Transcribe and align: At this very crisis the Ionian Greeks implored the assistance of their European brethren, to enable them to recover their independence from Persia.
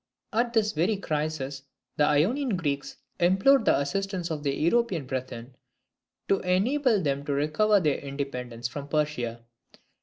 At 0.33 0.53
this 0.53 0.71
very 0.71 0.97
crisis 0.97 1.61
the 1.95 2.05
Ionian 2.07 2.57
Greeks 2.57 2.97
implored 3.19 3.65
the 3.65 3.77
assistance 3.77 4.31
of 4.31 4.41
their 4.41 4.51
European 4.53 5.05
brethren, 5.05 5.55
to 6.27 6.39
enable 6.39 6.99
them 7.03 7.23
to 7.25 7.33
recover 7.33 7.79
their 7.79 7.99
independence 7.99 8.67
from 8.67 8.87
Persia. 8.87 9.43